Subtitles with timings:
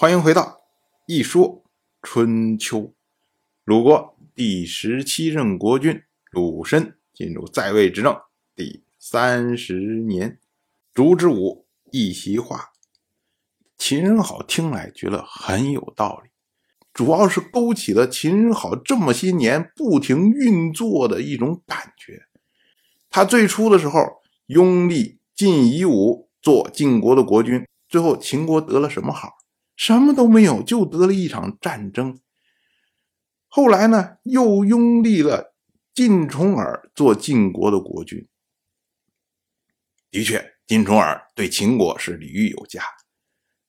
[0.00, 0.42] 欢迎回到
[1.06, 1.64] 《一说
[2.02, 2.78] 春秋》。
[3.64, 8.16] 鲁国第十七任国君鲁申进入在位执政
[8.54, 10.38] 第三十年，
[10.94, 12.70] 烛之武一席话。
[13.76, 16.30] 秦人好听来觉得很有道理，
[16.92, 22.22] 主要是勾起了秦人好这么些年不停运作的一种感觉。
[23.10, 23.98] 他最初的时候
[24.46, 29.37] 拥立晋夷吾做晋国的国君，最后秦国得了什么好？
[29.78, 32.18] 什么都没有，就得了一场战争。
[33.46, 35.54] 后来呢，又拥立了
[35.94, 38.26] 晋重耳做晋国的国君。
[40.10, 42.82] 的确，晋重耳对秦国是礼遇有加。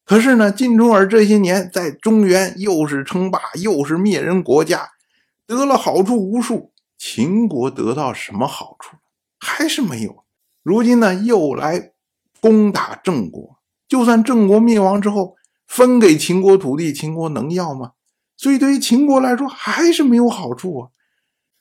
[0.04, 4.90] 可是呢，晋重耳这些年在中原又是称霸，又是灭人国家，
[5.46, 6.74] 得了好处无数。
[6.98, 8.98] 秦国得到什么好处？
[9.38, 10.26] 还是没有。
[10.64, 11.94] 如今呢，又来
[12.42, 13.60] 攻打郑国。
[13.88, 15.38] 就算郑国灭亡之后，
[15.70, 17.94] 分给秦国土地，秦国能要吗？
[18.36, 20.90] 所以对于秦国来说还是没有好处啊。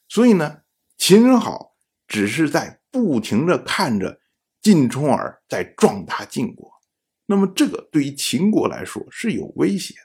[0.08, 0.62] 所以呢，
[0.96, 4.18] 秦人好只是在不停的看着
[4.62, 6.72] 晋重耳在壮大晋国，
[7.26, 10.00] 那么这个对于秦国来说是有威胁的。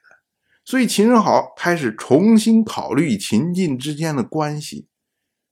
[0.66, 4.90] 所以秦人好开始重新考虑秦晋之间的关系。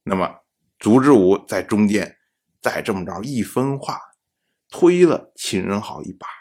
[0.03, 0.41] 那么
[0.77, 2.17] 烛之武在中间
[2.61, 3.97] 再这么着一分化，
[4.69, 6.40] 推了秦人好一把。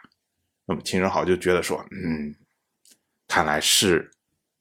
[0.70, 2.32] 那么秦人好就觉得说，嗯，
[3.26, 4.08] 看来是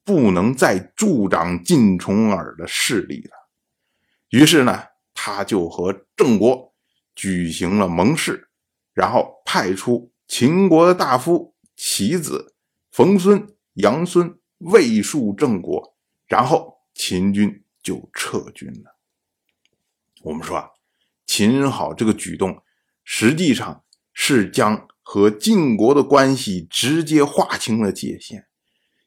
[0.03, 3.31] 不能再助长晋重耳的势力了。
[4.29, 6.73] 于是呢，他就和郑国
[7.13, 8.49] 举行了盟誓，
[8.91, 12.55] 然后派出秦国的大夫齐子、
[12.89, 18.97] 冯孙、杨孙卫戍郑国，然后秦军就撤军了。
[20.23, 20.69] 我们说啊，
[21.27, 22.63] 秦人好这个举动，
[23.03, 24.87] 实际上是将。
[25.11, 28.45] 和晋国的关系直接划清了界限。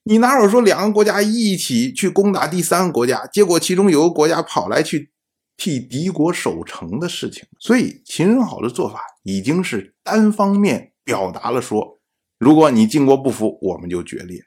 [0.02, 5.12] 你哪有说两个国家一起去攻打第三个国家，结果其中有个国家跑来去
[5.56, 7.44] 替敌国守城的事情？
[7.60, 12.00] 所以秦人好的做法已经是单方面表达了说，
[12.36, 14.42] 如果你晋国不服，我们就决裂。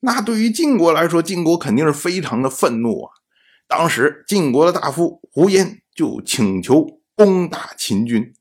[0.00, 3.12] 那对于晋国来说，晋国肯定是非常的愤怒啊。
[3.68, 8.34] 当时晋国的大夫胡延就请求攻打秦军，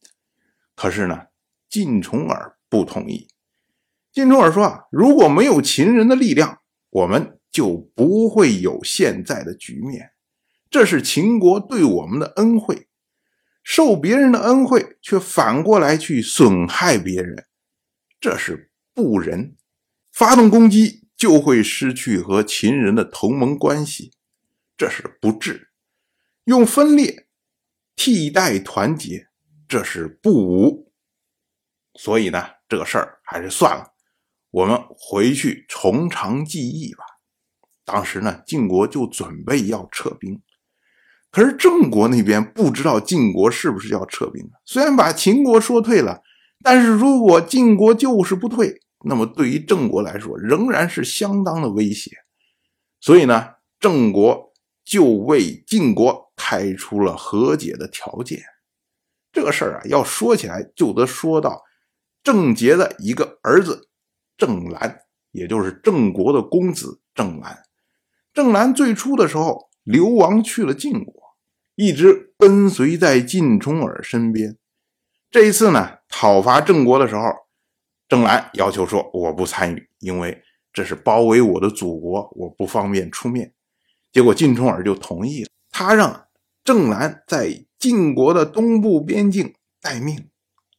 [0.75, 1.27] 可是呢？
[1.71, 3.29] 晋重耳不同意。
[4.11, 6.59] 晋重耳说：“啊，如果没有秦人的力量，
[6.89, 10.11] 我们就不会有现在的局面。
[10.69, 12.89] 这是秦国对我们的恩惠，
[13.63, 17.45] 受别人的恩惠，却反过来去损害别人，
[18.19, 19.55] 这是不仁。
[20.11, 24.11] 发动攻击就会失去和秦人的同盟关系，
[24.75, 25.69] 这是不智。
[26.43, 27.27] 用分裂
[27.95, 29.27] 替代团结，
[29.69, 30.90] 这是不武。”
[31.95, 33.85] 所以呢，这个事儿还是算了，
[34.49, 37.03] 我们回去从长计议吧。
[37.83, 40.41] 当时呢，晋国就准备要撤兵，
[41.29, 44.49] 可是郑国那边不知道晋国是不是要撤兵。
[44.65, 46.21] 虽然把秦国说退了，
[46.63, 52.11] 但是如果晋国就是不退，那么对于郑国来说仍然是相当的威胁。
[53.01, 54.53] 所以呢，郑国
[54.85, 58.41] 就为晋国开出了和解的条件。
[59.33, 61.61] 这个事儿啊，要说起来就得说到。
[62.23, 63.89] 郑杰的一个儿子
[64.37, 65.01] 郑兰，
[65.31, 67.63] 也就是郑国的公子郑兰。
[68.33, 71.13] 郑兰最初的时候流亡去了晋国，
[71.75, 74.57] 一直跟随在晋重耳身边。
[75.29, 77.21] 这一次呢，讨伐郑国的时候，
[78.07, 80.43] 郑兰要求说：“我不参与，因为
[80.73, 83.53] 这是包围我的祖国，我不方便出面。”
[84.11, 86.27] 结果晋重耳就同意了，他让
[86.63, 90.29] 郑兰在晋国的东部边境待命。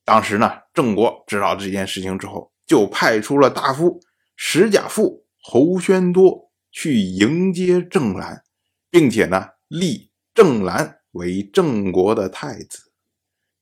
[0.04, 4.00] 当时呢，郑国知道这件事情之后，就派出了大夫
[4.36, 8.42] 石甲父侯宣多去迎接郑兰，
[8.90, 12.92] 并且呢，立郑兰为郑国的太子，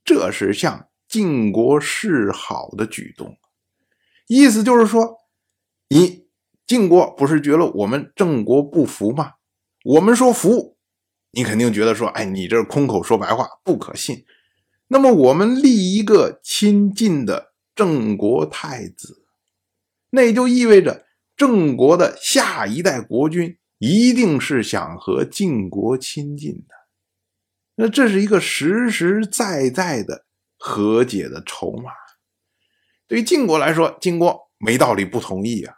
[0.04, 3.36] 这是向晋国示好的举动。
[4.26, 5.18] 意思就是说，
[5.88, 6.28] 你
[6.66, 9.32] 晋国不是觉得我们郑国不服吗？
[9.84, 10.76] 我们说服，
[11.32, 14.24] 你肯定觉得说，哎，你这空口说白话，不可信。
[14.92, 19.24] 那么我们立一个亲近的郑国太子，
[20.10, 21.06] 那也就意味着
[21.36, 26.74] 郑国的下一代国君一定是想和晋国亲近的。
[27.76, 30.26] 那这是一个实实在在的
[30.58, 31.92] 和解的筹码。
[33.06, 35.76] 对于晋国来说，晋国没道理不同意啊。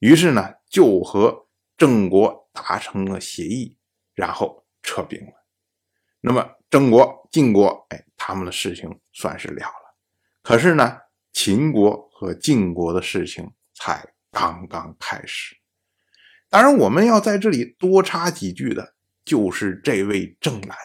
[0.00, 1.46] 于是呢，就和
[1.78, 3.78] 郑国达成了协议，
[4.14, 5.32] 然后撤兵了。
[6.20, 8.04] 那么郑国、晋国，哎。
[8.24, 9.96] 他们的事情算是了了，
[10.44, 10.96] 可是呢，
[11.32, 15.56] 秦国和晋国的事情才刚刚开始。
[16.48, 20.78] 当然，我们要在这里多插几句的，就是这位郑兰。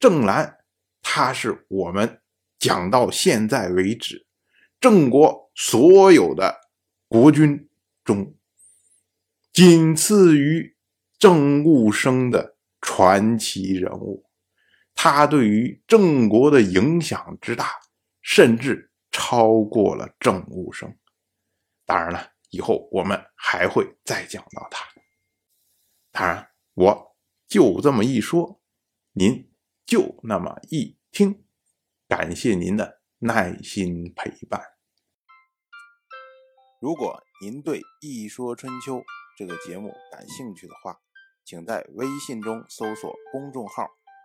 [0.00, 0.56] 郑兰，
[1.02, 2.22] 他是我们
[2.58, 4.26] 讲到现在为止，
[4.80, 6.60] 郑国所有的
[7.08, 7.68] 国君
[8.04, 8.34] 中，
[9.52, 10.74] 仅次于
[11.18, 14.24] 郑务生的传奇人物。
[15.04, 17.72] 他对于郑国的影响之大，
[18.20, 20.96] 甚至超过了郑务生。
[21.84, 22.30] 当然了。
[22.50, 24.86] 以后我们还会再讲到他。
[26.12, 27.16] 当然，我
[27.48, 28.60] 就这么一说，
[29.12, 29.50] 您
[29.84, 31.44] 就那么一听。
[32.06, 34.62] 感谢您的耐心陪伴。
[36.80, 38.98] 如果您对《一说春秋》
[39.36, 41.00] 这个节目感兴趣的话，
[41.44, 43.88] 请在微信中搜索公众号“